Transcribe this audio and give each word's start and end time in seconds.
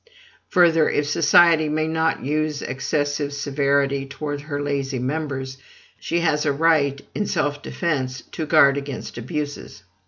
Further, 0.49 0.89
if 0.89 1.05
society 1.07 1.69
may 1.69 1.85
not 1.85 2.25
use 2.25 2.63
excessive 2.63 3.31
severity 3.33 4.07
towards 4.07 4.41
her 4.41 4.59
lazy 4.59 4.97
members, 4.97 5.59
she 5.99 6.21
has 6.21 6.43
a 6.43 6.51
right, 6.51 6.99
in 7.13 7.27
self 7.27 7.61
defence, 7.61 8.21
to 8.31 8.47
guard 8.47 8.77
against 8.77 9.19
abuses. 9.19 9.83